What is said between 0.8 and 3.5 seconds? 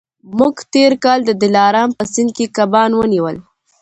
کال د دلارام په سیند کي کبان ونیول.